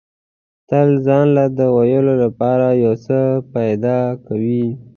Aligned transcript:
تل 0.69 0.89
ځان 1.05 1.25
له 1.37 1.45
د 1.57 1.59
ویلو 1.75 2.13
لپاره 2.23 2.67
یو 2.83 2.93
څه 3.05 3.17
پیدا 3.53 3.99
کوي. 4.27 4.63